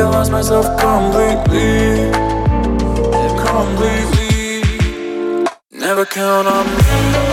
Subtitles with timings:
[0.00, 2.10] I lost myself completely,
[3.44, 4.62] completely.
[5.72, 7.30] Never count on me.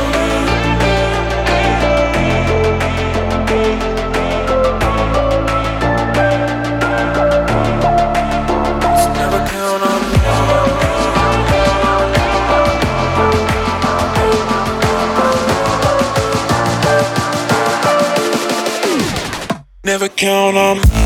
[19.86, 20.97] Never count on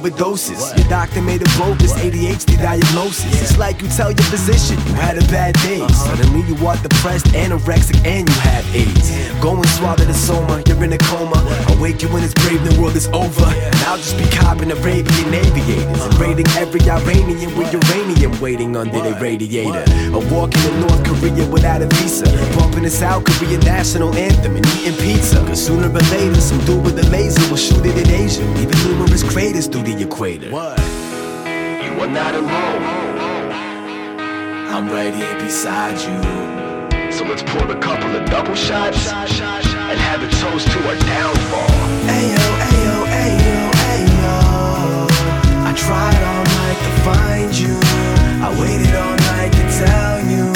[0.00, 0.76] overdoses.
[0.76, 3.42] Your doctor made a bogus ADHD diagnosis.
[3.42, 5.80] It's like you tell your physician you had a bad day.
[5.80, 5.92] Uh-huh.
[5.92, 9.10] Suddenly you are depressed, anorexic, and you have AIDS.
[9.40, 11.36] Go and swallow the soma, you're in a coma.
[11.68, 13.44] I'll wake you when it's brave, the world is over.
[13.44, 17.99] And I'll just be copping Arabian aviators and raiding every Iranian with uranium
[18.40, 19.84] waiting under the radiator.
[20.14, 22.24] Or walking to North Korea without a visa.
[22.56, 25.36] Bumping the South Korean national anthem and eating pizza.
[25.46, 28.42] Cause sooner or later, some dude with a laser will shoot it in Asia.
[28.56, 30.50] Leaving numerous craters through the equator.
[30.50, 30.78] What?
[30.78, 32.82] You are not alone.
[34.72, 37.10] I'm right here beside you.
[37.12, 41.68] So let's pour a couple of double shots and have a toast to our downfall.
[42.06, 42.59] Ayo,
[48.60, 50.52] waited all night to tell you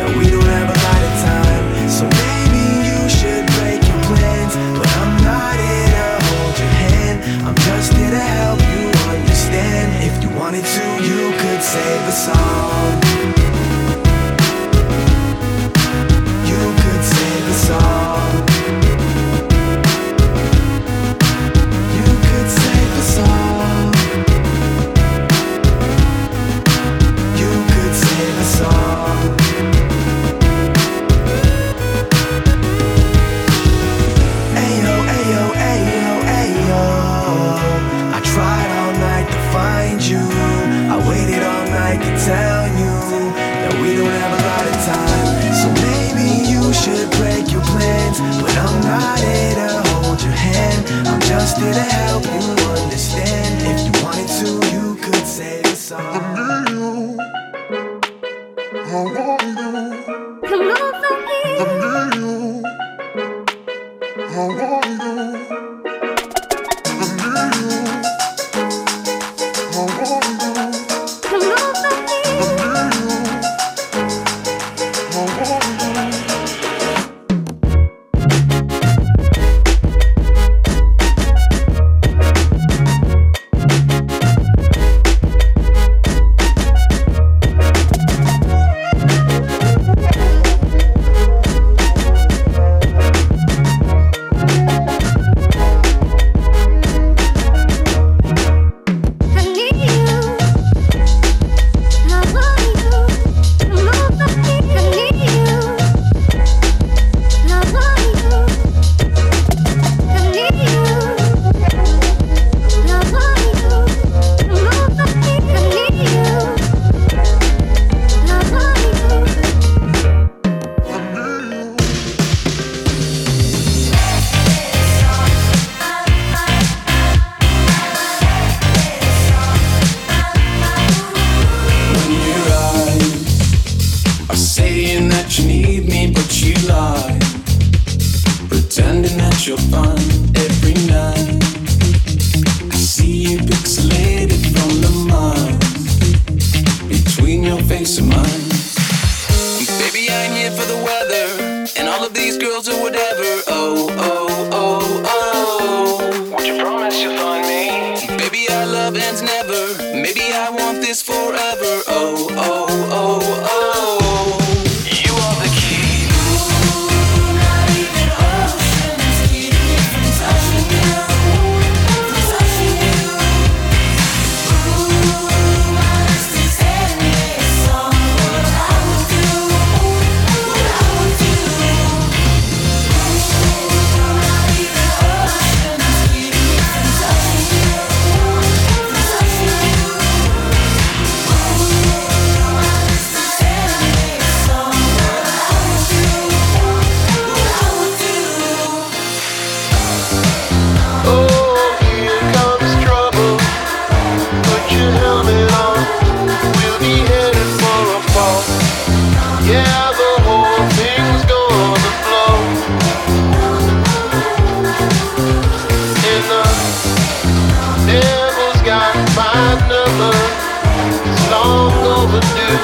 [0.00, 1.64] that we don't have a lot of time.
[1.88, 4.54] So maybe you should break your plans.
[4.78, 7.16] But I'm not here to hold your hand.
[7.46, 9.86] I'm just here to help you understand.
[10.08, 13.03] If you wanted to, you could save a song.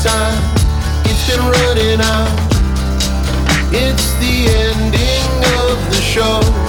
[0.00, 0.38] time,
[1.04, 2.52] it's been running out.
[3.72, 5.28] It's the ending
[5.60, 6.61] of the show.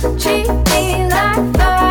[0.00, 1.81] treat me like fire.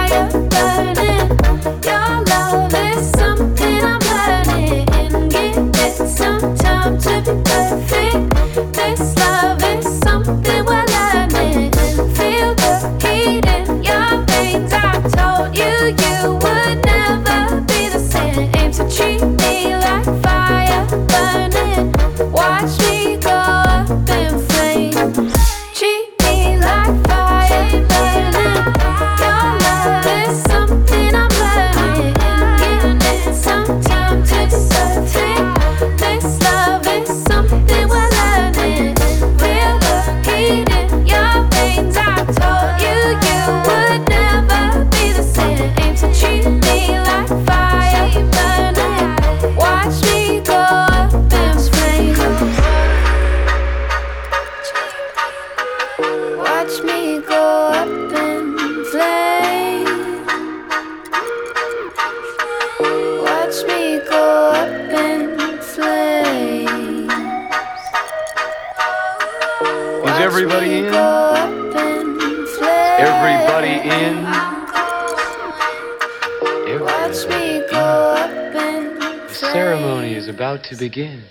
[80.71, 81.21] To begin.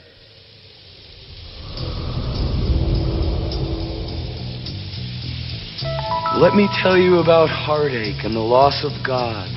[6.37, 9.49] Let me tell you about heartache and the loss of God.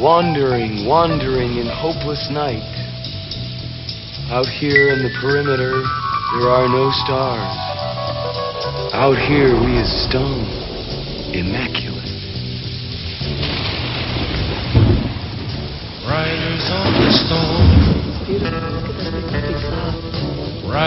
[0.00, 2.66] Wandering, wandering in hopeless night.
[4.30, 5.78] Out here in the perimeter,
[6.34, 7.54] there are no stars.
[8.92, 10.63] Out here, we is stone,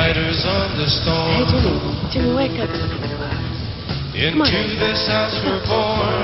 [0.07, 1.51] Riders on the storm.
[1.51, 2.71] Jimmy, Jimmy, wake up.
[4.15, 6.23] Into this house we're born.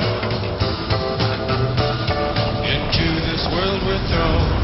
[2.63, 4.56] Into this world we're thrown.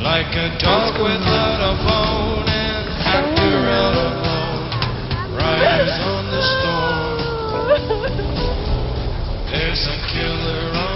[0.00, 4.72] Like a dog without a bone and actor out alone.
[5.36, 7.20] Riders on the storm.
[9.52, 10.87] There's a killer on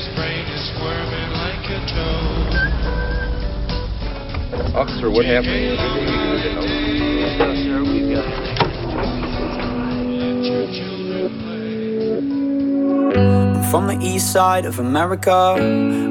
[0.00, 2.52] His brain is squirming like a toad.
[4.74, 5.78] Officer, what happened?
[13.14, 15.56] I'm from the east side of America,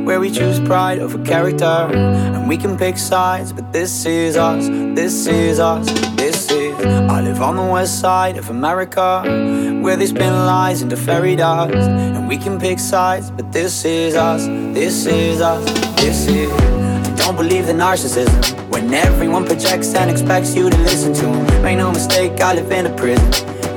[0.06, 1.66] where we choose pride over character.
[1.66, 6.29] And we can pick sides, but this is us, this is us, this is.
[6.86, 9.22] I live on the west side of America,
[9.82, 11.74] where they spin lies into fairy dust.
[11.74, 15.64] And we can pick sides, but this is us, this is us,
[16.02, 16.52] this is.
[16.52, 21.64] I don't believe the narcissism when everyone projects and expects you to listen to them.
[21.64, 23.30] Make no mistake, I live in a prison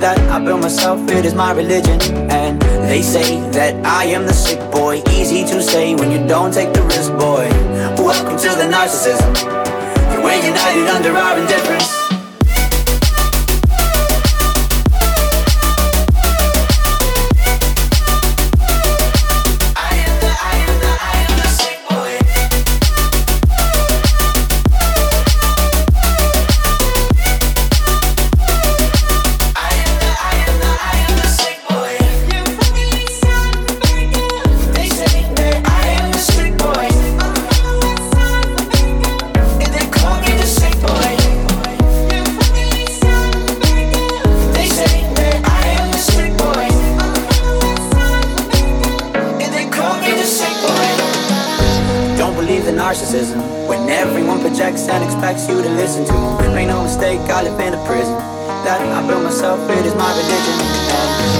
[0.03, 2.01] that I built myself, it is my religion.
[2.31, 5.03] And they say that I am the sick boy.
[5.11, 7.49] Easy to say when you don't take the risk, boy.
[7.97, 9.33] Welcome to the narcissism.
[10.23, 12.02] We're united under our indifference.
[57.61, 58.15] In a prison
[58.65, 59.59] that I built myself.
[59.69, 60.57] It is my religion.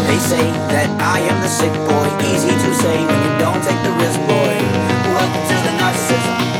[0.07, 2.07] They say that I am the sick boy.
[2.28, 4.54] Easy to say when you don't take the risk, boy.
[5.14, 6.51] Welcome to the narcissism.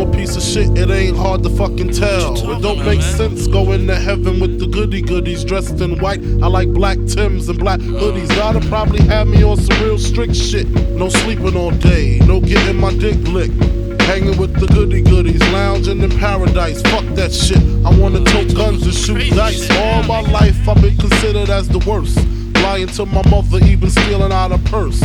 [0.00, 0.76] Hell.
[0.76, 2.34] It ain't hard to fucking tell.
[2.34, 6.20] It don't make sense going to heaven with the goody goodies dressed in white.
[6.42, 8.28] I like black Tims and black hoodies.
[8.30, 10.68] Gotta probably have me on some real strict shit.
[10.68, 13.60] No sleeping all day, no getting my dick licked.
[14.02, 16.82] Hanging with the goody goodies, lounging in paradise.
[16.82, 17.62] Fuck that shit.
[17.84, 19.70] I wanna tote guns and shoot dice.
[19.70, 22.18] All my life I've been considered as the worst.
[22.62, 25.00] Lying to my mother, even stealing out a purse.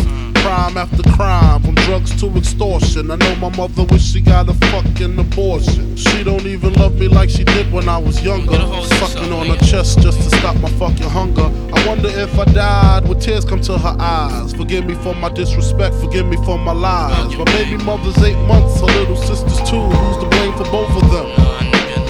[0.45, 3.09] Crime after crime, from drugs to extortion.
[3.09, 5.95] I know my mother wish she got a fucking abortion.
[5.95, 8.59] She don't even love me like she did when I was younger.
[8.99, 11.49] Sucking on her chest just to stop my fucking hunger.
[11.73, 14.53] I wonder if I died, would tears come to her eyes?
[14.53, 17.35] Forgive me for my disrespect, forgive me for my lies.
[17.35, 19.81] My baby mother's eight months, her little sister's two.
[19.81, 21.25] Who's to blame for both of them?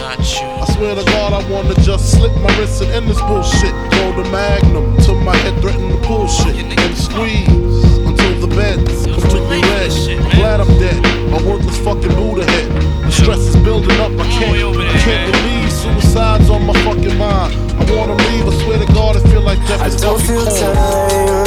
[0.09, 3.71] I swear to God, I wanna just slip my wrist and end this bullshit.
[3.93, 6.57] Throw the magnum till my head threaten to bullshit.
[6.57, 8.04] And squeeze
[8.35, 9.91] until the bed's completely red.
[10.09, 11.01] I'm glad I'm dead.
[11.31, 12.71] My worthless fucking Buddha head.
[13.03, 14.11] The stress is building up.
[14.11, 17.53] I can't, I can't believe suicide's on my fucking mind.
[17.79, 18.47] I wanna leave.
[18.47, 20.55] I swear to God, I feel like death I is don't feel Cole.
[20.55, 21.45] time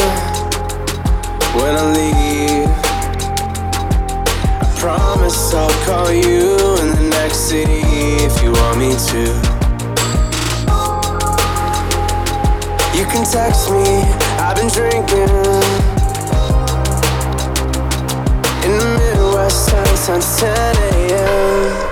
[1.56, 2.68] when I leave.
[4.62, 7.82] I promise I'll call you in the next city
[8.24, 9.24] if you want me to.
[12.96, 14.02] You can text me,
[14.38, 15.87] I've been drinking.
[18.78, 21.87] The Midwest, time since 10 a.m.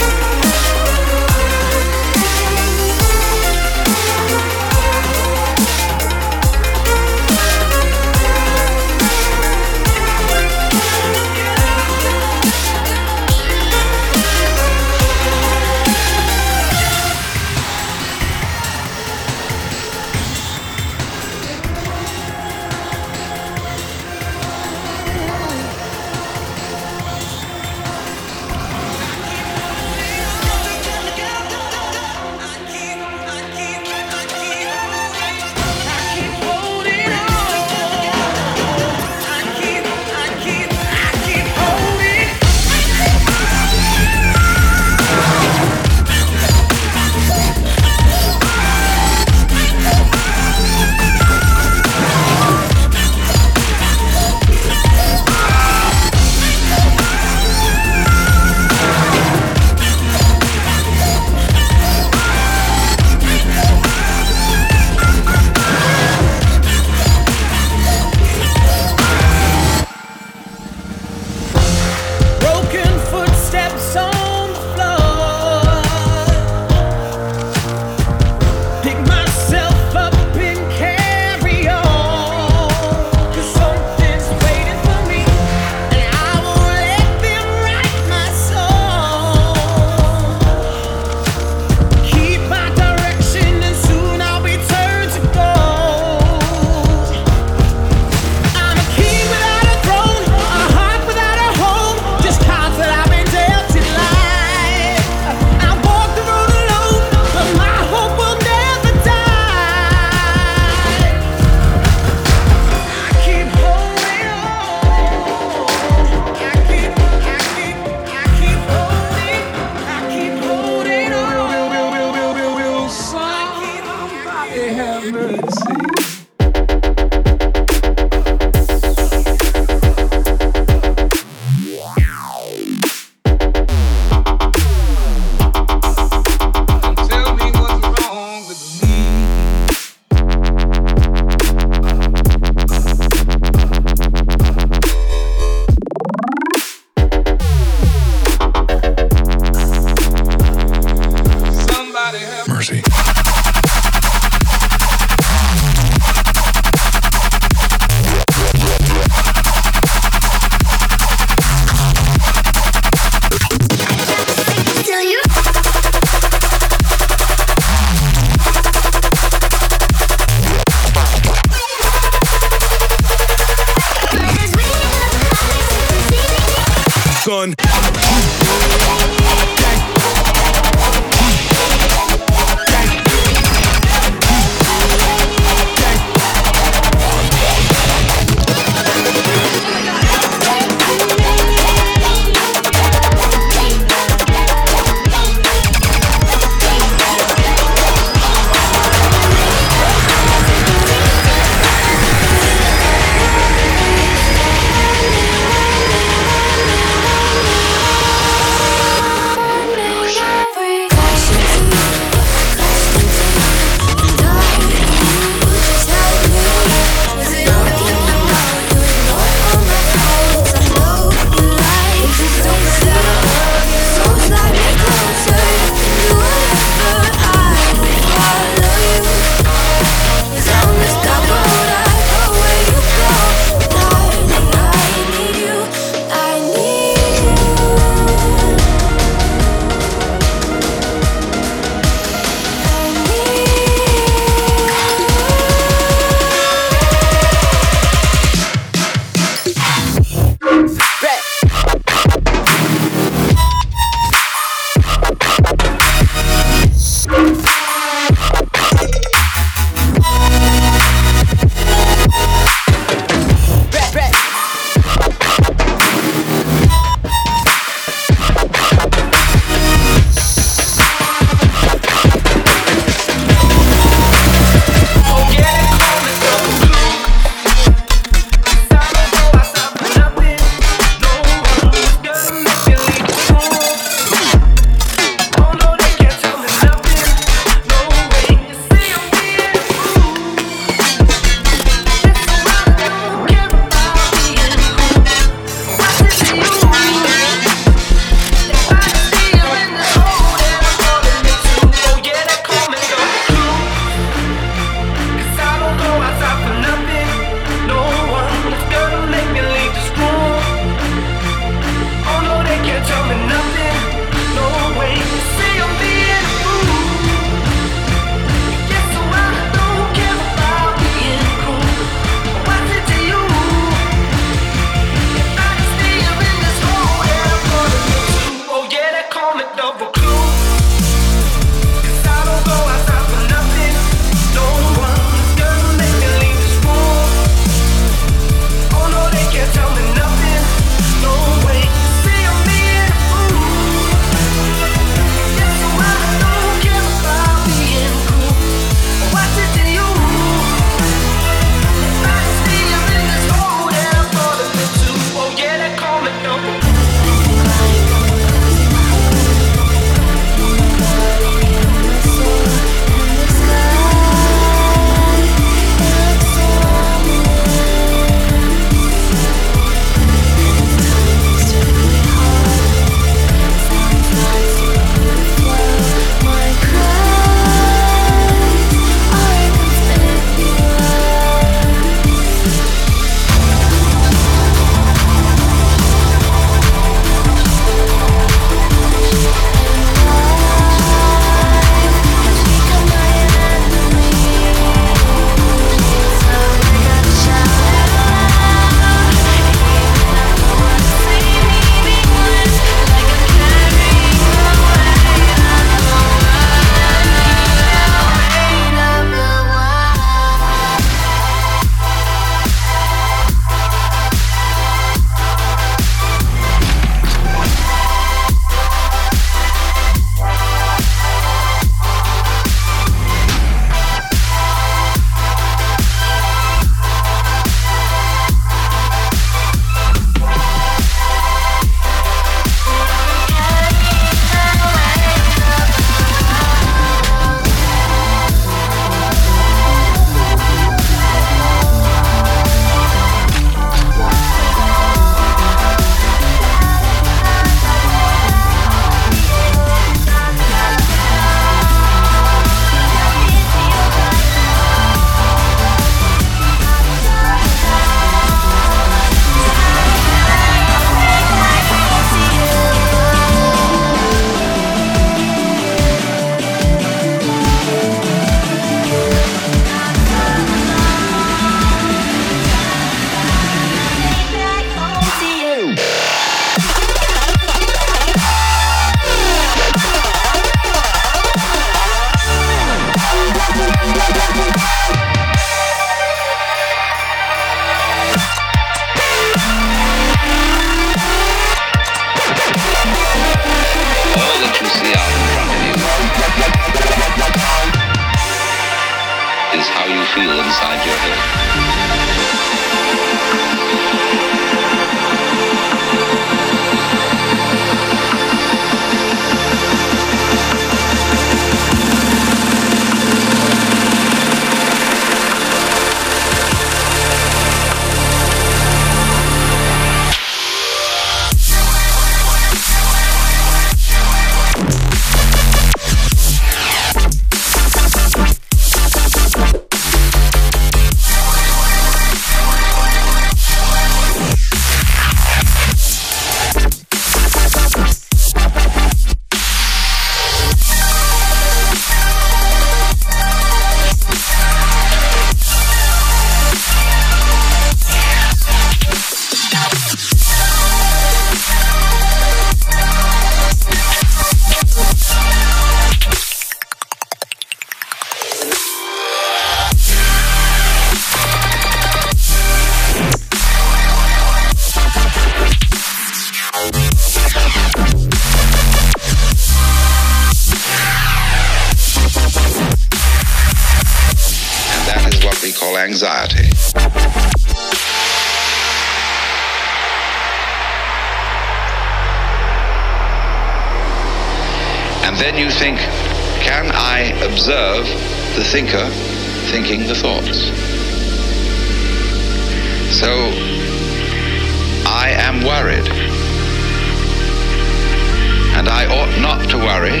[598.58, 600.00] And I ought not to worry,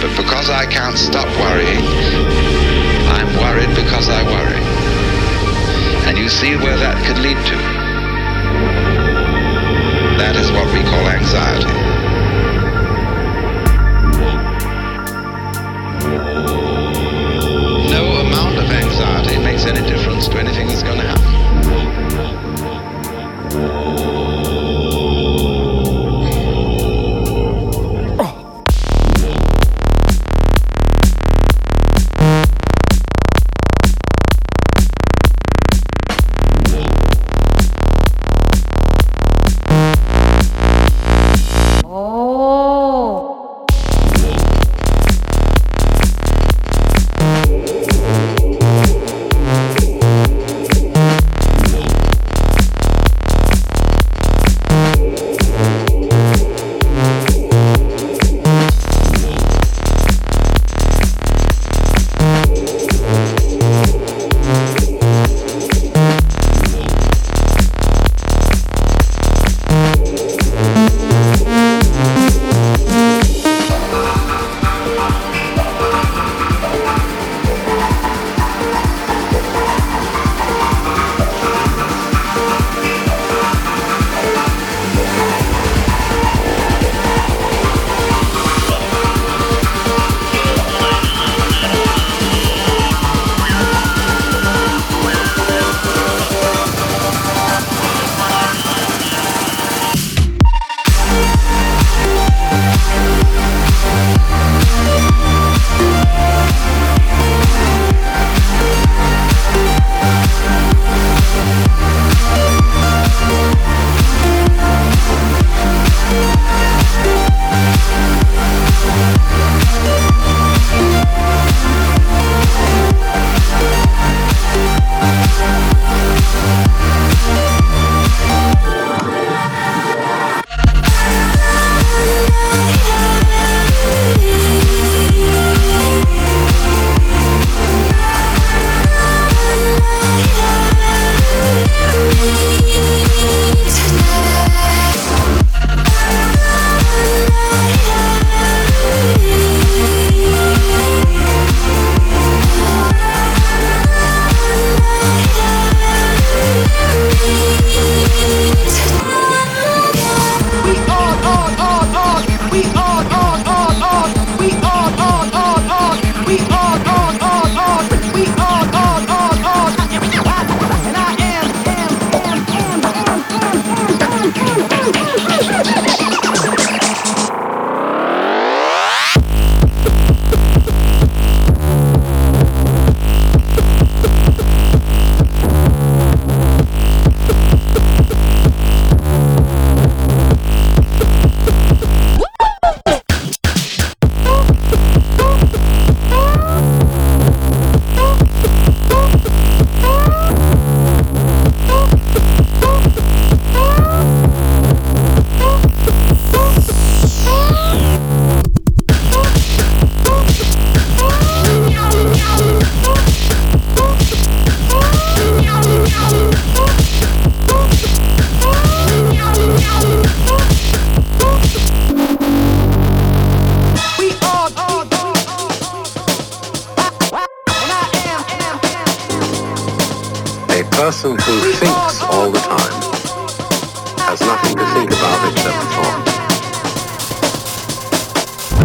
[0.00, 1.84] but because I can't stop worrying,
[3.12, 4.62] I'm worried because I worry.
[6.08, 7.56] And you see where that could lead to.
[10.16, 11.68] That is what we call anxiety.
[17.92, 21.43] No amount of anxiety makes any difference to anything that's going to happen.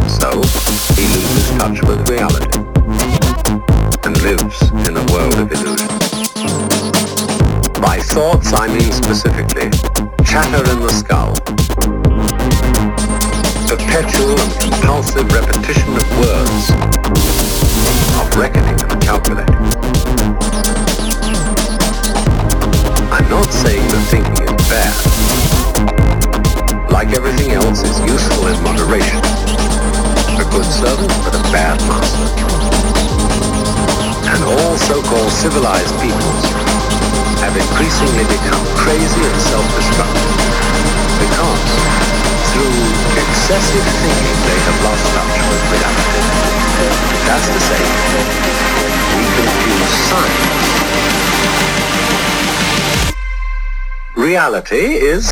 [0.07, 0.29] So,
[0.95, 2.57] he loses touch with reality
[4.03, 5.87] and lives in a world of illusion.
[7.81, 9.69] By thoughts, I mean specifically
[10.23, 11.33] chatter in the skull,
[13.67, 16.71] perpetual and compulsive repetition of words,
[18.19, 19.55] of reckoning and calculating.
[23.11, 25.38] I'm not saying thinking is bad.
[26.99, 29.23] Like everything else, is useful in moderation.
[30.35, 32.27] A good servant, but a bad master.
[34.27, 36.43] And all so-called civilized peoples
[37.39, 40.43] have increasingly become crazy and self-destructive
[41.23, 41.71] because
[42.51, 42.83] through
[43.15, 46.19] excessive thinking they have lost touch with reality.
[47.23, 47.79] That's to say,
[49.15, 50.67] we confuse science.
[54.17, 55.31] Reality is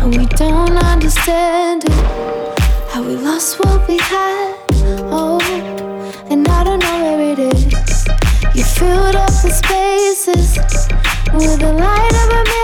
[0.00, 2.58] And we don't understand it.
[2.90, 4.56] How we lost what we had.
[5.10, 5.40] Oh,
[6.30, 8.06] and I don't know where it is.
[8.54, 10.56] You filled up the spaces
[11.34, 12.55] with the light of a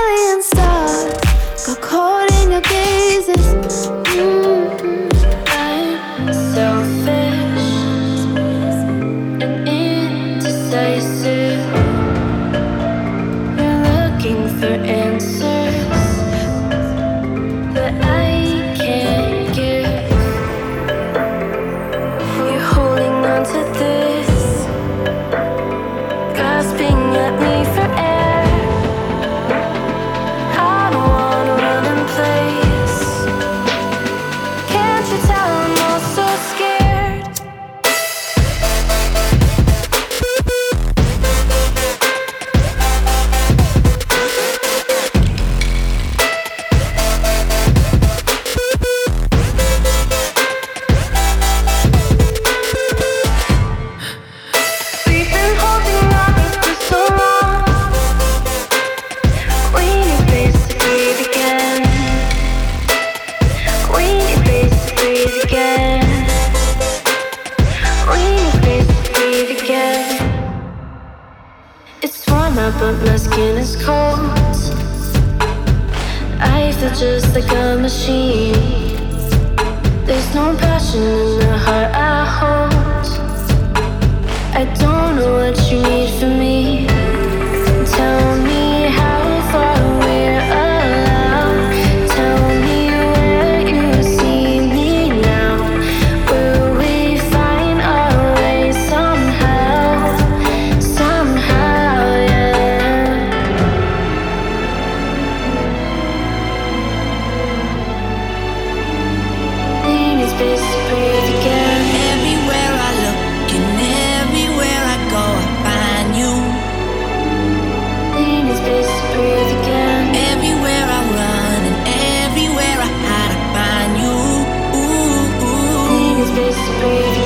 [126.83, 127.22] breathe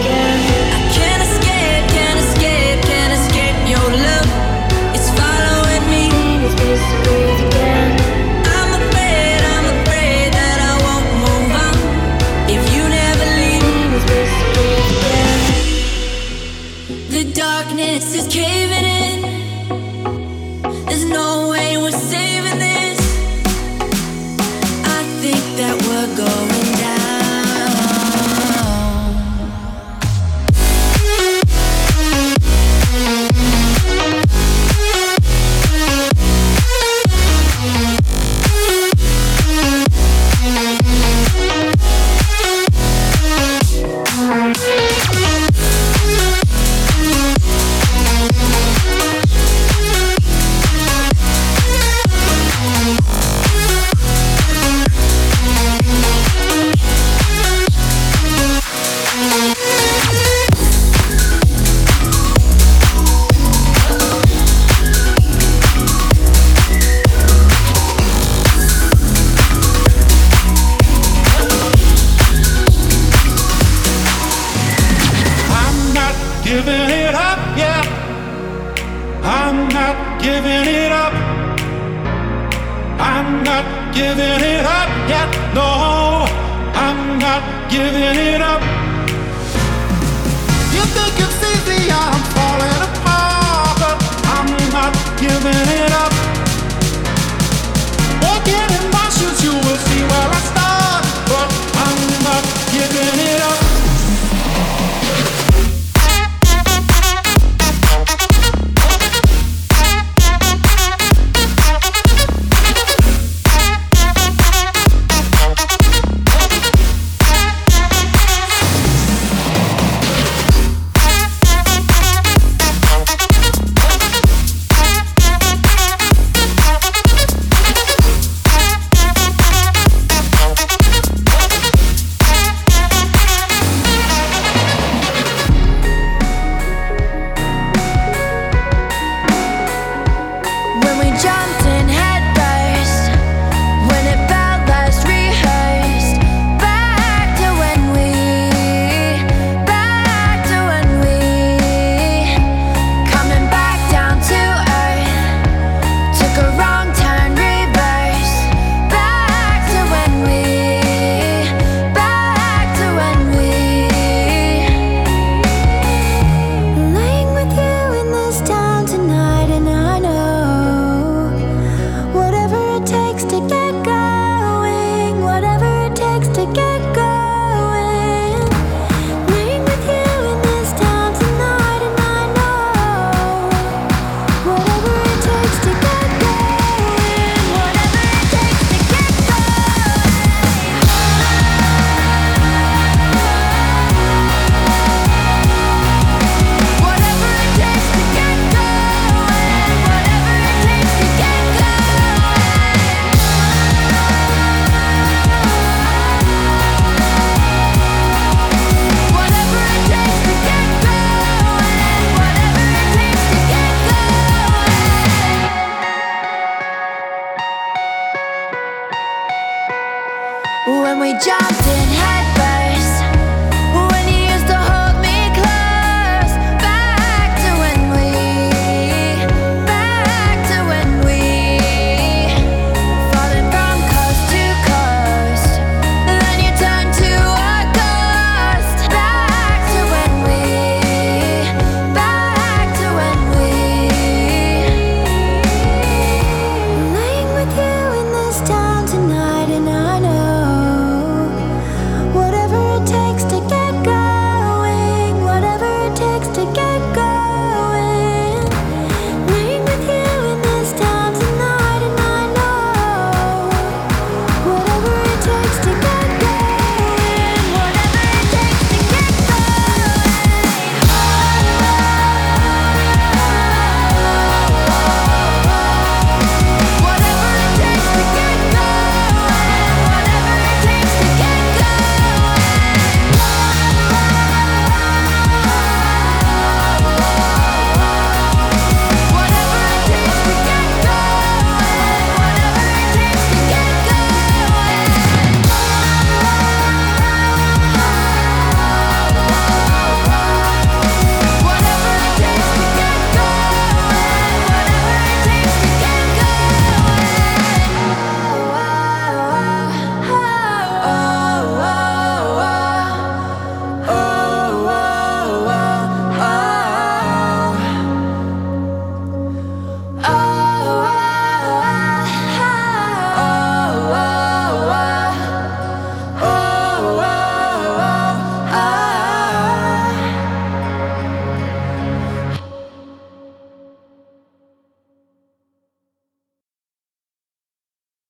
[220.66, 221.95] When we jumped in.